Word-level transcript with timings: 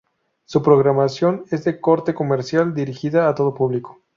Su 0.45 0.63
programación 0.63 1.43
es 1.51 1.63
de 1.63 1.79
corte 1.79 2.15
comercial, 2.15 2.73
dirigida 2.73 3.29
a 3.29 3.35
todo 3.35 3.49
el 3.49 3.53
público. 3.53 4.01